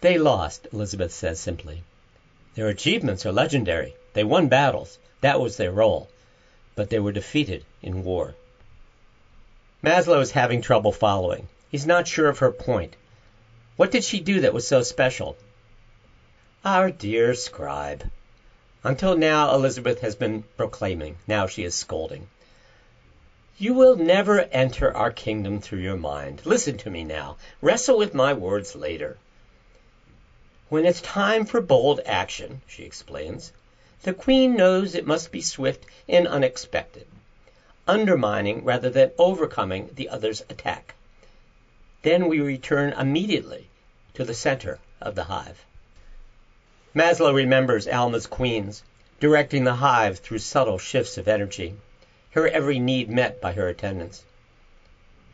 They 0.00 0.18
lost, 0.18 0.66
Elizabeth 0.72 1.12
says 1.12 1.38
simply. 1.38 1.82
Their 2.54 2.68
achievements 2.68 3.26
are 3.26 3.32
legendary. 3.32 3.94
They 4.16 4.24
won 4.24 4.48
battles. 4.48 4.98
That 5.20 5.40
was 5.40 5.56
their 5.56 5.70
role 5.70 6.08
but 6.76 6.90
they 6.90 6.98
were 6.98 7.10
defeated 7.10 7.64
in 7.80 8.04
war. 8.04 8.34
Maslow 9.82 10.20
is 10.20 10.32
having 10.32 10.60
trouble 10.60 10.92
following. 10.92 11.48
He's 11.70 11.86
not 11.86 12.06
sure 12.06 12.28
of 12.28 12.40
her 12.40 12.50
point. 12.50 12.94
What 13.76 13.90
did 13.90 14.04
she 14.04 14.20
do 14.20 14.40
that 14.40 14.52
was 14.52 14.68
so 14.68 14.82
special? 14.82 15.36
Our 16.64 16.90
dear 16.90 17.32
scribe. 17.34 18.04
Until 18.84 19.16
now, 19.16 19.54
Elizabeth 19.54 20.00
has 20.00 20.14
been 20.14 20.44
proclaiming. 20.58 21.16
Now 21.26 21.46
she 21.46 21.64
is 21.64 21.74
scolding. 21.74 22.28
You 23.56 23.72
will 23.72 23.96
never 23.96 24.40
enter 24.40 24.94
our 24.94 25.10
kingdom 25.10 25.62
through 25.62 25.80
your 25.80 25.96
mind. 25.96 26.42
Listen 26.44 26.76
to 26.78 26.90
me 26.90 27.04
now. 27.04 27.38
Wrestle 27.62 27.96
with 27.96 28.12
my 28.12 28.34
words 28.34 28.76
later. 28.76 29.16
When 30.68 30.84
it's 30.84 31.00
time 31.00 31.46
for 31.46 31.62
bold 31.62 32.00
action, 32.04 32.60
she 32.66 32.82
explains, 32.82 33.52
the 34.02 34.12
queen 34.12 34.54
knows 34.54 34.94
it 34.94 35.06
must 35.06 35.32
be 35.32 35.40
swift 35.40 35.86
and 36.08 36.28
unexpected, 36.28 37.06
undermining 37.88 38.62
rather 38.64 38.90
than 38.90 39.10
overcoming 39.18 39.90
the 39.94 40.08
other's 40.08 40.42
attack. 40.50 40.94
Then 42.02 42.28
we 42.28 42.40
return 42.40 42.92
immediately 42.92 43.68
to 44.14 44.24
the 44.24 44.34
center 44.34 44.78
of 45.00 45.14
the 45.14 45.24
hive. 45.24 45.64
Maslow 46.94 47.34
remembers 47.34 47.86
Alma's 47.88 48.26
queens, 48.26 48.82
directing 49.18 49.64
the 49.64 49.74
hive 49.74 50.18
through 50.18 50.38
subtle 50.38 50.78
shifts 50.78 51.18
of 51.18 51.26
energy, 51.26 51.74
her 52.30 52.46
every 52.46 52.78
need 52.78 53.10
met 53.10 53.40
by 53.40 53.52
her 53.52 53.68
attendants. 53.68 54.24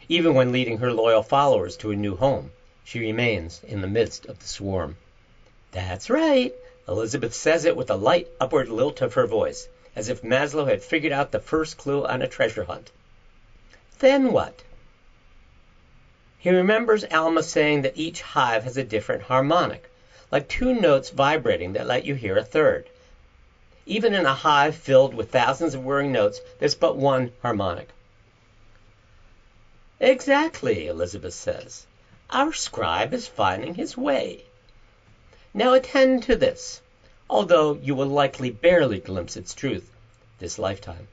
Even 0.09 0.35
when 0.35 0.53
leading 0.53 0.79
her 0.79 0.93
loyal 0.93 1.23
followers 1.23 1.77
to 1.77 1.91
a 1.91 1.97
new 1.97 2.17
home, 2.17 2.53
she 2.85 3.01
remains 3.01 3.61
in 3.65 3.81
the 3.81 3.87
midst 3.87 4.27
of 4.27 4.39
the 4.39 4.47
swarm. 4.47 4.97
That's 5.73 6.11
right. 6.11 6.55
Elizabeth 6.87 7.33
says 7.33 7.65
it 7.65 7.77
with 7.77 7.91
a 7.91 7.97
light 7.97 8.29
upward 8.39 8.69
lilt 8.69 9.01
of 9.01 9.15
her 9.15 9.27
voice, 9.27 9.69
as 9.97 10.09
if 10.09 10.23
Maslow 10.23 10.69
had 10.69 10.83
figured 10.83 11.13
out 11.13 11.33
the 11.33 11.39
first 11.39 11.79
clue 11.79 12.05
on 12.05 12.21
a 12.21 12.27
treasure 12.27 12.65
hunt. 12.65 12.91
Then 13.99 14.33
what? 14.33 14.63
He 16.39 16.51
remembers 16.51 17.05
Alma 17.05 17.43
saying 17.43 17.83
that 17.83 17.97
each 17.97 18.21
hive 18.21 18.65
has 18.65 18.77
a 18.77 18.83
different 18.83 19.23
harmonic, 19.23 19.89
like 20.31 20.49
two 20.49 20.75
notes 20.75 21.09
vibrating 21.09 21.73
that 21.73 21.87
let 21.87 22.05
you 22.05 22.15
hear 22.15 22.37
a 22.37 22.43
third. 22.43 22.89
Even 23.87 24.13
in 24.13 24.27
a 24.27 24.35
hive 24.35 24.75
filled 24.75 25.15
with 25.15 25.31
thousands 25.31 25.75
of 25.75 25.85
whirring 25.85 26.13
notes, 26.13 26.41
there's 26.59 26.75
but 26.75 26.97
one 26.97 27.31
harmonic. 27.41 27.89
Exactly, 30.01 30.87
Elizabeth 30.87 31.35
says. 31.35 31.87
Our 32.29 32.53
scribe 32.53 33.15
is 33.15 33.27
finding 33.27 33.75
his 33.75 33.97
way. 33.97 34.45
Now 35.55 35.75
attend 35.75 36.23
to 36.23 36.37
this, 36.37 36.81
although 37.29 37.75
you 37.75 37.95
will 37.95 38.07
likely 38.07 38.51
barely 38.51 38.99
glimpse 38.99 39.37
its 39.37 39.53
truth 39.53 39.91
this 40.39 40.59
lifetime. 40.59 41.09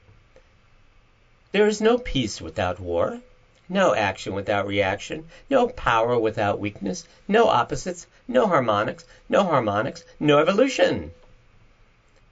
There 1.52 1.66
is 1.66 1.82
no 1.82 1.98
peace 1.98 2.40
without 2.40 2.80
war, 2.80 3.20
no 3.68 3.94
action 3.94 4.34
without 4.34 4.66
reaction, 4.66 5.28
no 5.50 5.68
power 5.68 6.18
without 6.18 6.58
weakness, 6.58 7.06
no 7.28 7.48
opposites, 7.48 8.06
no 8.26 8.46
harmonics, 8.46 9.04
no 9.28 9.44
harmonics, 9.44 10.04
no 10.18 10.38
evolution. 10.38 11.12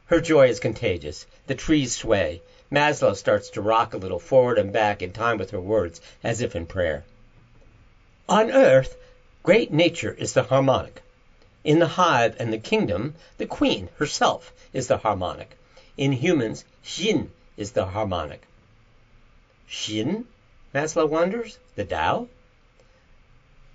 Her 0.07 0.21
joy 0.21 0.49
is 0.49 0.61
contagious. 0.61 1.27
The 1.47 1.55
trees 1.55 1.95
sway. 1.95 2.41
Maslow 2.71 3.15
starts 3.15 3.50
to 3.50 3.61
rock 3.61 3.93
a 3.93 3.99
little 3.99 4.19
forward 4.19 4.57
and 4.57 4.73
back 4.73 5.03
in 5.03 5.12
time 5.12 5.37
with 5.37 5.50
her 5.50 5.61
words, 5.61 6.00
as 6.25 6.41
if 6.41 6.57
in 6.57 6.65
prayer. 6.65 7.05
On 8.31 8.50
earth, 8.50 8.97
great 9.43 9.71
nature 9.71 10.15
is 10.17 10.33
the 10.33 10.45
harmonic. 10.45 11.03
In 11.69 11.81
the 11.81 11.87
hive 12.01 12.35
and 12.39 12.51
the 12.51 12.57
kingdom, 12.57 13.15
the 13.37 13.45
queen 13.45 13.91
herself 13.99 14.55
is 14.73 14.87
the 14.87 14.97
harmonic. 14.97 15.59
In 15.99 16.13
humans, 16.13 16.65
Xin 16.83 17.29
is 17.59 17.73
the 17.73 17.85
harmonic. 17.85 18.41
Xin? 19.69 20.25
Maslow 20.75 21.07
wonders. 21.07 21.59
The 21.77 21.85
Tao? 21.85 22.29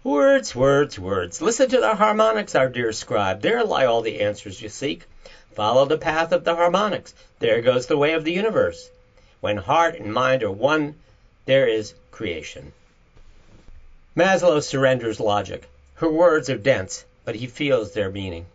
Words, 0.04 0.56
words, 0.56 0.98
words. 0.98 1.40
Listen 1.40 1.70
to 1.70 1.80
the 1.80 1.94
harmonics, 1.94 2.56
our 2.56 2.68
dear 2.68 2.94
scribe. 2.94 3.44
There 3.44 3.64
lie 3.64 3.86
all 3.86 4.02
the 4.02 4.22
answers 4.22 4.60
you 4.60 4.70
seek. 4.70 5.06
Follow 5.52 5.86
the 5.86 6.00
path 6.00 6.32
of 6.32 6.46
the 6.46 6.56
harmonics. 6.56 7.14
There 7.38 7.62
goes 7.62 7.86
the 7.86 7.96
way 7.96 8.14
of 8.14 8.24
the 8.24 8.34
universe. 8.34 8.90
When 9.40 9.58
heart 9.58 10.00
and 10.00 10.12
mind 10.12 10.42
are 10.42 10.50
one, 10.50 10.96
there 11.46 11.68
is 11.68 11.94
creation. 12.10 12.74
Maslow 14.16 14.64
surrenders 14.64 15.20
logic. 15.20 15.70
Her 15.94 16.10
words 16.10 16.50
are 16.50 16.58
dense, 16.58 17.06
but 17.26 17.36
he 17.36 17.48
feels 17.48 17.94
their 17.94 18.10
meaning. 18.10 18.46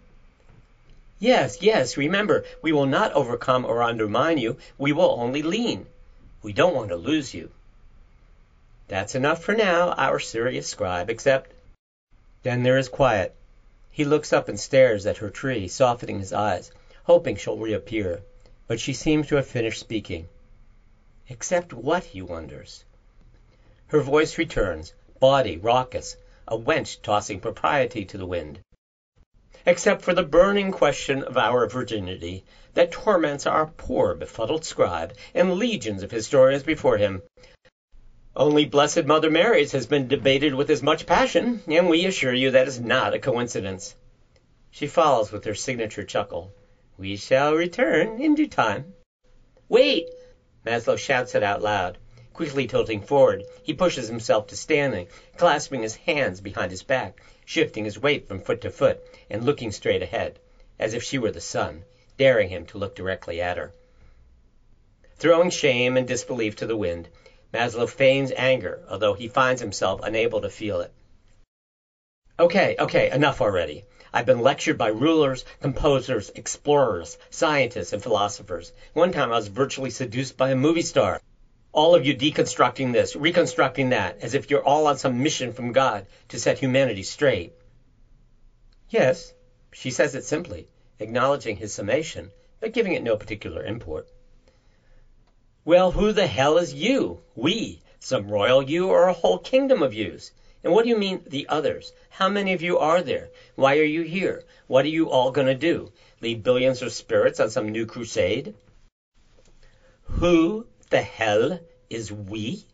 Yes, 1.19 1.63
yes, 1.63 1.97
remember, 1.97 2.45
we 2.63 2.71
will 2.71 2.87
not 2.87 3.13
overcome 3.13 3.65
or 3.65 3.83
undermine 3.83 4.39
you. 4.39 4.57
We 4.77 4.93
will 4.93 5.17
only 5.19 5.43
lean. 5.43 5.87
We 6.43 6.53
don't 6.53 6.75
want 6.75 6.91
to 6.91 6.97
lose 6.97 7.35
you. 7.35 7.51
That's 8.87 9.15
enough 9.15 9.43
for 9.43 9.55
now, 9.55 9.93
our 9.93 10.19
serious 10.19 10.69
scribe, 10.69 11.11
except. 11.11 11.53
Then 12.43 12.63
there 12.63 12.79
is 12.79 12.89
quiet. 12.89 13.35
He 13.91 14.05
looks 14.05 14.33
up 14.33 14.49
and 14.49 14.61
stares 14.61 15.07
at 15.07 15.17
her 15.17 15.29
tree, 15.29 15.67
softening 15.67 16.21
his 16.21 16.33
eyes, 16.33 16.71
hoping 17.03 17.37
she'll 17.37 17.59
reappear. 17.59 18.23
But 18.69 18.79
she 18.79 18.93
seems 18.93 19.27
to 19.27 19.37
have 19.37 19.47
finished 19.47 19.81
speaking. 19.81 20.29
Except 21.29 21.73
what, 21.73 22.05
he 22.05 22.23
wonders. 22.23 22.85
Her 23.89 24.01
voice 24.01 24.39
returns, 24.39 24.93
body 25.19 25.57
raucous, 25.57 26.17
a 26.49 26.59
wench 26.59 27.01
tossing 27.03 27.39
propriety 27.39 28.05
to 28.05 28.19
the 28.19 28.27
wind. 28.27 28.59
except 29.67 30.03
for 30.03 30.15
the 30.15 30.23
burning 30.23 30.73
question 30.73 31.23
of 31.23 31.37
our 31.37 31.69
virginity 31.69 32.43
that 32.75 32.91
torments 32.91 33.47
our 33.47 33.67
poor 33.67 34.15
befuddled 34.15 34.65
scribe 34.65 35.13
and 35.35 35.55
legions 35.55 36.03
of 36.03 36.11
historians 36.11 36.63
before 36.63 36.97
him. 36.97 37.23
Only 38.35 38.65
Blessed 38.65 39.05
Mother 39.05 39.31
Mary's 39.31 39.73
has 39.73 39.87
been 39.87 40.09
debated 40.09 40.55
with 40.55 40.71
as 40.71 40.83
much 40.83 41.07
passion, 41.07 41.61
and 41.67 41.89
we 41.89 42.07
assure 42.07 42.33
you 42.33 42.53
that 42.53 42.69
is 42.69 42.81
not 42.81 43.13
a 43.13 43.19
coincidence. 43.19 43.95
She 44.71 44.87
follows 44.87 45.33
with 45.33 45.45
her 45.45 45.55
signature 45.55 46.05
chuckle. 46.05 46.53
We 46.97 47.17
shall 47.17 47.55
return 47.55 48.23
in 48.23 48.35
due 48.35 48.47
time. 48.47 48.95
Wait! 49.69 50.09
Maslow 50.65 50.97
shouts 50.97 51.35
it 51.35 51.43
out 51.43 51.63
loud. 51.63 51.99
Quickly 52.39 52.69
tilting 52.69 53.01
forward, 53.01 53.45
he 53.65 53.75
pushes 53.75 54.07
himself 54.07 54.47
to 54.47 54.57
standing, 54.57 55.09
clasping 55.37 55.83
his 55.83 55.97
hands 55.97 56.41
behind 56.41 56.71
his 56.71 56.85
back, 56.85 57.21
shifting 57.45 57.85
his 57.85 57.99
weight 57.99 58.29
from 58.29 58.39
foot 58.39 58.61
to 58.61 58.71
foot, 58.71 59.01
and 59.29 59.45
looking 59.45 59.73
straight 59.73 60.05
ahead, 60.05 60.39
as 60.79 60.95
if 60.95 61.03
she 61.03 61.19
were 61.19 61.33
the 61.33 61.41
sun, 61.41 61.83
daring 62.17 62.49
him 62.49 62.65
to 62.67 62.79
look 62.79 62.95
directly 62.95 63.41
at 63.41 63.57
her. 63.57 63.73
Throwing 65.17 65.51
shame 65.51 65.97
and 65.97 66.07
disbelief 66.07 66.55
to 66.55 66.67
the 66.67 66.77
wind, 66.77 67.09
Maslow 67.53 67.89
feigns 67.89 68.31
anger, 68.37 68.85
although 68.89 69.15
he 69.15 69.27
finds 69.27 69.61
himself 69.61 70.01
unable 70.05 70.41
to 70.43 70.49
feel 70.49 70.81
it. 70.81 70.93
Okay, 72.39 72.77
okay, 72.79 73.11
enough 73.11 73.41
already. 73.41 73.85
I've 74.13 74.27
been 74.27 74.43
lectured 74.43 74.79
by 74.79 74.91
rulers, 74.91 75.45
composers, 75.61 76.31
explorers, 76.37 77.19
scientists, 77.31 77.93
and 77.93 78.01
philosophers. 78.01 78.73
One 78.93 79.11
time 79.11 79.33
I 79.33 79.37
was 79.39 79.49
virtually 79.49 79.91
seduced 79.91 80.37
by 80.37 80.51
a 80.51 80.55
movie 80.55 80.83
star. 80.83 81.21
All 81.73 81.95
of 81.95 82.07
you 82.07 82.17
deconstructing 82.17 82.93
this, 82.93 83.15
reconstructing 83.15 83.91
that, 83.91 84.19
as 84.21 84.35
if 84.35 84.51
you're 84.51 84.65
all 84.65 84.87
on 84.87 84.97
some 84.97 85.23
mission 85.23 85.53
from 85.53 85.73
God 85.73 86.07
to 86.29 86.39
set 86.39 86.59
humanity 86.59 87.03
straight. 87.03 87.53
Yes, 88.89 89.35
she 89.73 89.91
says 89.91 90.15
it 90.15 90.25
simply, 90.25 90.69
acknowledging 90.99 91.57
his 91.57 91.75
summation, 91.75 92.31
but 92.61 92.73
giving 92.73 92.95
it 92.95 93.03
no 93.03 93.17
particular 93.17 93.63
import. 93.65 94.09
Well, 95.65 95.91
who 95.91 96.13
the 96.13 96.27
hell 96.27 96.57
is 96.57 96.73
you? 96.73 97.21
We? 97.35 97.83
Some 98.01 98.31
royal 98.31 98.63
you 98.63 98.89
or 98.89 99.09
a 99.09 99.13
whole 99.13 99.39
kingdom 99.39 99.83
of 99.83 99.93
yous? 99.93 100.33
And 100.65 100.73
what 100.73 100.85
do 100.85 100.89
you 100.89 100.97
mean, 100.97 101.23
the 101.27 101.47
others? 101.49 101.93
How 102.09 102.29
many 102.29 102.55
of 102.55 102.63
you 102.63 102.79
are 102.79 103.03
there? 103.03 103.29
Why 103.55 103.79
are 103.79 103.85
you 103.85 104.03
here? 104.03 104.45
What 104.67 104.85
are 104.87 104.89
you 104.89 105.11
all 105.11 105.31
going 105.31 105.47
to 105.47 105.55
do? 105.55 105.93
Lead 106.23 106.43
billions 106.43 106.81
of 106.81 106.93
spirits 106.93 107.39
on 107.39 107.51
some 107.51 107.69
new 107.69 107.87
crusade? 107.87 108.55
Who 110.05 110.67
the 110.91 111.01
hell 111.01 111.61
is 111.91 112.11
we? 112.11 112.65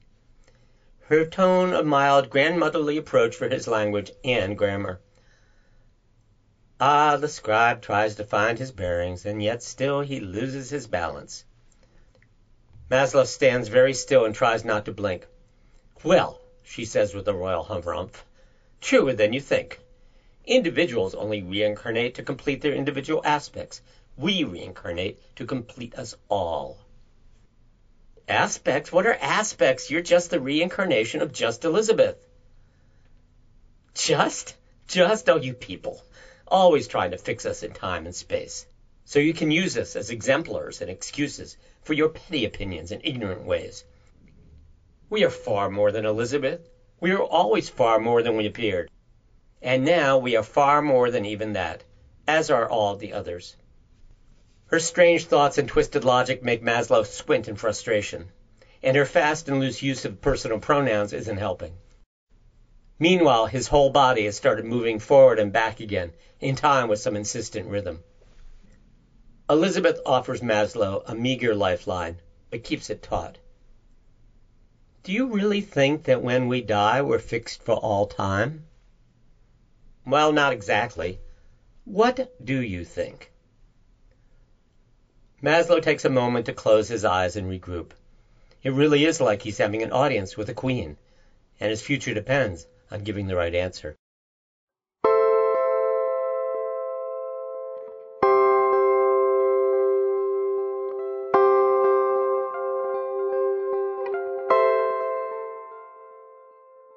Her 1.09 1.25
tone 1.25 1.75
a 1.75 1.83
mild 1.83 2.31
grandmotherly 2.31 2.97
approach 2.97 3.35
for 3.35 3.49
his 3.49 3.67
language 3.67 4.11
and 4.25 4.57
grammar. 4.57 4.99
Ah, 6.81 7.17
the 7.17 7.29
scribe 7.29 7.81
tries 7.81 8.15
to 8.17 8.25
find 8.25 8.59
his 8.59 8.71
bearings, 8.71 9.25
and 9.25 9.43
yet 9.43 9.63
still 9.63 10.01
he 10.01 10.19
loses 10.19 10.71
his 10.71 10.87
balance. 10.87 11.45
Maslow 12.91 13.27
stands 13.27 13.69
very 13.69 13.93
still 13.93 14.25
and 14.25 14.35
tries 14.35 14.65
not 14.65 14.85
to 14.85 14.93
blink. 14.93 15.27
Well, 16.03 16.41
she 16.63 16.85
says 16.85 17.15
with 17.15 17.29
a 17.29 17.35
royal 17.35 17.63
humph, 17.63 18.25
truer 18.81 19.13
than 19.13 19.33
you 19.33 19.41
think. 19.41 19.79
Individuals 20.45 21.15
only 21.15 21.43
reincarnate 21.43 22.15
to 22.15 22.23
complete 22.23 22.61
their 22.61 22.75
individual 22.75 23.21
aspects. 23.25 23.81
We 24.17 24.45
reincarnate 24.45 25.37
to 25.37 25.45
complete 25.45 25.95
us 25.95 26.15
all. 26.29 26.84
Aspects? 28.29 28.91
What 28.91 29.07
are 29.07 29.19
aspects? 29.21 29.91
You're 29.91 30.01
just 30.01 30.31
the 30.31 30.41
reincarnation 30.41 31.21
of 31.21 31.33
just 31.33 31.65
Elizabeth. 31.65 32.17
Just? 33.95 34.55
Just? 34.87 35.29
Oh, 35.29 35.37
you 35.37 35.53
people. 35.53 36.03
Always 36.49 36.87
trying 36.87 37.11
to 37.11 37.19
fix 37.19 37.45
us 37.45 37.63
in 37.63 37.73
time 37.73 38.07
and 38.07 38.15
space. 38.15 38.67
So 39.05 39.19
you 39.19 39.35
can 39.35 39.51
use 39.51 39.77
us 39.77 39.95
as 39.95 40.09
exemplars 40.09 40.81
and 40.81 40.89
excuses 40.89 41.57
for 41.83 41.93
your 41.93 42.09
petty 42.09 42.45
opinions 42.45 42.91
and 42.91 43.03
ignorant 43.05 43.45
ways. 43.45 43.85
We 45.11 45.23
are 45.25 45.31
far 45.31 45.69
more 45.69 45.93
than 45.93 46.07
Elizabeth. 46.07 46.67
We 47.01 47.13
are 47.13 47.23
always 47.23 47.69
far 47.69 47.99
more 47.99 48.23
than 48.23 48.37
we 48.37 48.47
appeared. 48.47 48.91
And 49.61 49.85
now 49.85 50.17
we 50.17 50.37
are 50.37 50.43
far 50.43 50.81
more 50.81 51.11
than 51.11 51.27
even 51.27 51.53
that, 51.53 51.85
as 52.27 52.51
are 52.51 52.69
all 52.69 52.97
the 52.97 53.13
others. 53.13 53.57
Her 54.67 54.81
strange 54.81 55.27
thoughts 55.27 55.59
and 55.59 55.69
twisted 55.69 56.05
logic 56.05 56.43
make 56.43 56.63
Maslow 56.63 57.05
squint 57.05 57.49
in 57.49 57.57
frustration, 57.57 58.31
and 58.83 58.97
her 58.97 59.05
fast 59.05 59.49
and 59.49 59.61
loose 59.61 59.83
use 59.83 60.05
of 60.05 60.23
personal 60.23 60.59
pronouns 60.59 61.13
isn't 61.13 61.37
helping. 61.37 61.75
Meanwhile, 62.99 63.47
his 63.47 63.69
whole 63.69 63.91
body 63.91 64.25
has 64.25 64.37
started 64.37 64.65
moving 64.65 64.99
forward 64.99 65.39
and 65.39 65.53
back 65.53 65.81
again, 65.81 66.13
in 66.41 66.55
time 66.57 66.89
with 66.89 66.99
some 66.99 67.17
insistent 67.17 67.69
rhythm. 67.69 68.03
Elizabeth 69.51 70.01
offers 70.07 70.41
Maslow 70.41 71.03
a 71.05 71.15
meager 71.15 71.55
lifeline, 71.55 72.21
but 72.51 72.65
keeps 72.65 72.89
it 72.89 73.03
taut. 73.03 73.37
Do 75.03 75.13
you 75.13 75.27
really 75.27 75.61
think 75.61 76.05
that 76.05 76.23
when 76.23 76.49
we 76.49 76.63
die 76.63 77.03
we're 77.03 77.19
fixed 77.19 77.63
for 77.63 77.75
all 77.75 78.07
time? 78.07 78.65
Well, 80.07 80.33
not 80.33 80.53
exactly. 80.53 81.21
What 81.85 82.35
do 82.43 82.59
you 82.59 82.85
think? 82.85 83.31
Maslow 85.45 85.83
takes 85.83 86.07
a 86.07 86.09
moment 86.09 86.47
to 86.47 86.55
close 86.55 86.89
his 86.89 87.05
eyes 87.05 87.37
and 87.37 87.51
regroup. 87.51 87.91
It 88.63 88.73
really 88.73 89.05
is 89.05 89.21
like 89.21 89.43
he's 89.43 89.59
having 89.59 89.83
an 89.83 89.93
audience 89.93 90.39
with 90.39 90.49
a 90.49 90.55
queen, 90.55 90.97
and 91.61 91.69
his 91.69 91.83
future 91.83 92.15
depends 92.15 92.67
on 92.91 93.05
giving 93.05 93.27
the 93.27 93.37
right 93.37 93.55
answer. 93.55 93.95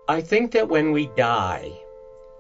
I 0.07 0.21
think 0.21 0.53
that 0.53 0.69
when 0.69 0.93
we 0.93 1.07
die, 1.17 1.81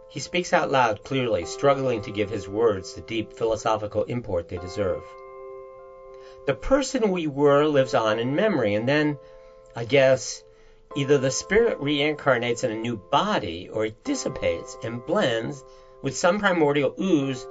he 0.07 0.21
speaks 0.21 0.53
out 0.53 0.71
loud 0.71 1.03
clearly, 1.03 1.43
struggling 1.43 2.01
to 2.03 2.11
give 2.11 2.29
his 2.29 2.47
words 2.47 2.93
the 2.93 3.01
deep 3.01 3.33
philosophical 3.33 4.03
import 4.03 4.47
they 4.47 4.57
deserve. 4.57 5.03
The 6.47 6.53
person 6.53 7.11
we 7.11 7.27
were 7.27 7.65
lives 7.65 7.93
on 7.93 8.19
in 8.19 8.33
memory, 8.33 8.73
and 8.73 8.87
then, 8.87 9.19
I 9.75 9.83
guess, 9.83 10.45
either 10.95 11.17
the 11.17 11.29
spirit 11.29 11.77
reincarnates 11.81 12.63
in 12.63 12.71
a 12.71 12.75
new 12.75 12.95
body 12.95 13.67
or 13.67 13.85
it 13.85 14.05
dissipates 14.05 14.77
and 14.81 15.05
blends 15.05 15.61
with 16.01 16.15
some 16.15 16.39
primordial 16.39 16.95
ooze 16.97 17.45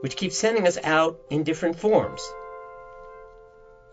which 0.00 0.14
keeps 0.14 0.36
sending 0.36 0.64
us 0.64 0.78
out 0.84 1.18
in 1.28 1.42
different 1.42 1.76
forms. 1.76 2.22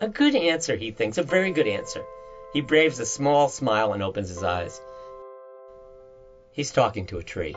A 0.02 0.08
good 0.08 0.36
answer, 0.36 0.76
he 0.76 0.92
thinks, 0.92 1.18
a 1.18 1.24
very 1.24 1.52
good 1.52 1.68
answer. 1.68 2.04
He 2.54 2.62
braves 2.62 3.00
a 3.00 3.08
small 3.08 3.50
smile 3.50 3.94
and 3.94 4.04
opens 4.04 4.30
his 4.30 4.44
eyes. 4.44 4.80
He's 6.52 6.72
talking 6.72 7.08
to 7.08 7.18
a 7.18 7.24
tree. 7.24 7.56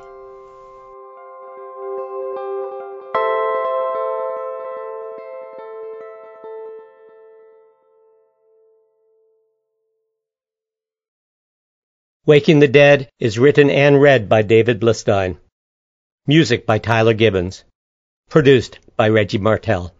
Waking 12.26 12.60
the 12.60 12.68
Dead 12.68 13.10
is 13.18 13.38
written 13.38 13.68
and 13.68 14.00
read 14.00 14.30
by 14.30 14.40
David 14.40 14.80
Blistein. 14.80 15.37
Music 16.26 16.64
by 16.64 16.78
Tyler 16.78 17.12
Gibbons. 17.12 17.64
Produced 18.30 18.78
by 18.96 19.10
Reggie 19.10 19.37
Martell. 19.37 19.92